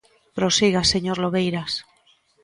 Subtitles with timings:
[0.37, 1.71] Prosiga, señor Lobeiras.